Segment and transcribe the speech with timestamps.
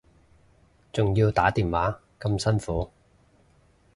[0.91, 2.89] 仲要打電話咁辛苦